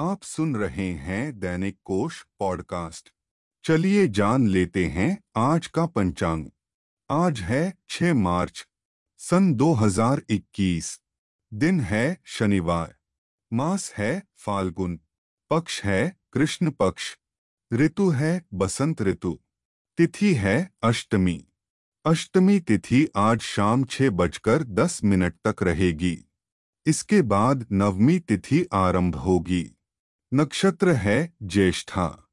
[0.00, 3.12] आप सुन रहे हैं दैनिक कोश पॉडकास्ट।
[3.64, 6.46] चलिए जान लेते हैं आज का पंचांग।
[7.10, 8.68] आज है 6 मार्च,
[9.18, 11.00] सन 2021
[11.54, 12.96] दिन है शनिवार,
[13.52, 15.00] मास है फाल्गुन,
[15.50, 17.16] पक्ष है कृष्ण पक्ष,
[17.72, 19.40] ऋतु है बसंत ऋतु,
[19.96, 21.44] तिथि है अष्टमी।
[22.04, 26.24] अष्टमी तिथि आज शाम छह बजकर दस मिनट तक रहेगी।
[26.86, 29.74] इसके बाद नवमी तिथि आरंभ होगी।
[30.34, 32.28] नक्षत्र है ज्येष्ठा।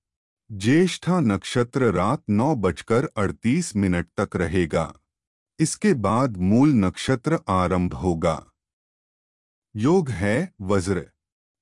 [0.51, 4.93] ज्येष्ठा नक्षत्र रात नौ बजकर अड़तीस मिनट तक रहेगा।
[5.59, 8.45] इसके बाद मूल नक्षत्र आरंभ होगा।
[9.75, 11.09] योग है वज्र।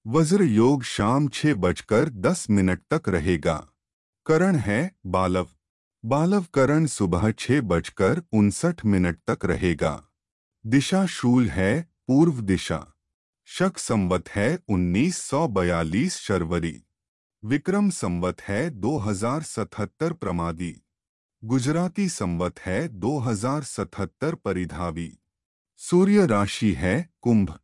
[0.07, 3.67] वज्र योग शाम छह बजकर दस मिनट तक रहेगा।
[4.25, 5.49] करण है बालव।
[6.05, 10.03] बालव करण सुबह छह बजकर उनसठ मिनट तक रहेगा।
[10.65, 12.92] दिशा शूल है पूर्व दिशा।
[13.45, 16.83] शक संवत है 1942 शर्वरी।
[17.45, 20.81] विक्रम संवत है 2077 प्रमादी।
[21.43, 25.17] गुजराती संवत है 2077 परिधावी।
[25.77, 27.59] सूर्य राशि है कुंभ।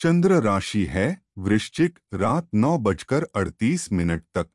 [0.00, 4.46] चंद्र राशि है वृश्चिक, रात नौ बजकर अड़तीस मिनट तक।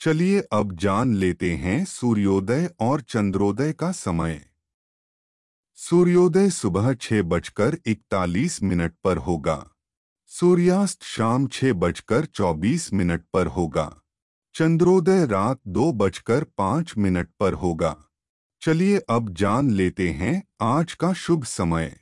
[0.00, 4.46] चलिए अब जान लेते हैं सूर्योदय और चंद्रोदय का समय।
[5.74, 9.70] सूर्योदय सुबह छह बजकर इकतालीस मिनट पर होगा।
[10.34, 14.00] सूर्यास्त शाम छह बजकर चौबीस मिनट पर होगा।
[14.54, 17.94] चंद्रोदय रात दो बजकर पाँच मिनट पर होगा।
[18.62, 21.96] चलिए अब जान लेते हैं आज का शुभ समय।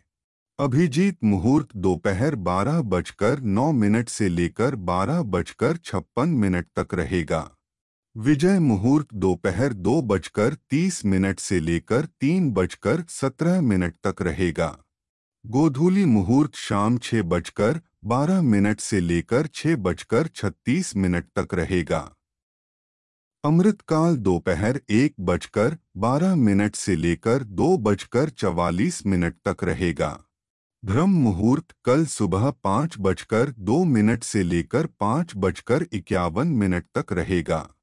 [0.58, 7.50] अभिजीत मुहूर्त दोपहर बारह बजकर नौ मिनट से लेकर बारह बजकर छप्पन मिनट तक रहेगा।
[8.16, 14.76] विजय मुहूर्त दोपहर दो बजकर तीस मिनट से लेकर तीन बजकर सत्रह मिनट तक रहेगा।
[15.46, 22.14] गोधूली मुहूर्त शाम छह बजकर बारह मिनट से लेकर छह बजकर छत्तीस मिनट तक रहेगा।
[23.44, 30.24] अमृतकाल दोपहर एक बजकर बारह मिनट से लेकर दो बजकर चवालीस मिनट तक रहेगा।
[30.84, 37.12] ब्रह्म मुहूर्त कल सुबह पाँच बजकर दो मिनट से लेकर पाँच बजकर इक्यावन मिनट तक
[37.12, 37.74] रहेगा।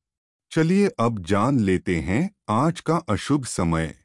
[0.52, 3.99] चलिए अब जान लेते हैं आज का अशुभ समय।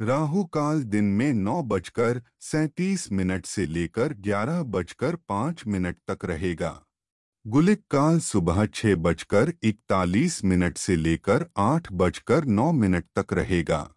[0.00, 6.24] राहु काल दिन में नौ बजकर सैतीस मिनट से लेकर ग्यारह बजकर पाँच मिनट तक
[6.24, 6.70] रहेगा।
[7.46, 13.94] गुलिक काल सुबह छह बजकर इकतालीस मिनट से लेकर आठ बजकर नौ मिनट तक रहेगा।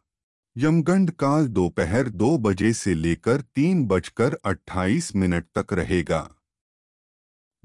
[0.55, 6.27] यमगंड काल दोपहर दो बजे से लेकर तीन बजकर अट्ठाईस मिनट तक रहेगा।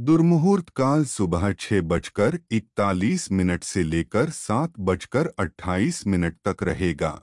[0.01, 7.23] दुर्मुहूर्त काल सुबह छह बजकर इकतालीस मिनट से लेकर सात बजकर अट्ठाईस मिनट तक रहेगा।